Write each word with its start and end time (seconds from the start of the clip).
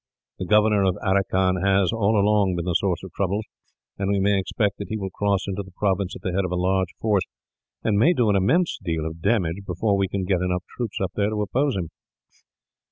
The 0.39 0.47
Governor 0.47 0.81
of 0.83 0.95
Aracan 1.03 1.61
has, 1.63 1.91
all 1.93 2.19
along, 2.19 2.55
been 2.55 2.65
the 2.65 2.73
source 2.73 3.03
of 3.03 3.11
troubles; 3.13 3.45
and 3.99 4.09
we 4.09 4.19
may 4.19 4.39
expect 4.39 4.79
that 4.79 4.87
he 4.89 4.97
will 4.97 5.11
cross 5.11 5.45
into 5.47 5.61
the 5.61 5.69
province 5.77 6.15
at 6.15 6.23
the 6.23 6.33
head 6.33 6.43
of 6.43 6.49
a 6.51 6.55
large 6.55 6.95
force, 6.99 7.25
and 7.83 7.99
may 7.99 8.11
do 8.13 8.27
an 8.31 8.35
immense 8.35 8.79
deal 8.83 9.05
of 9.05 9.21
damage, 9.21 9.63
before 9.63 9.95
we 9.95 10.07
can 10.07 10.23
get 10.25 10.41
enough 10.41 10.63
troops 10.75 10.97
there 11.15 11.29
to 11.29 11.41
oppose 11.43 11.75
him." 11.75 11.89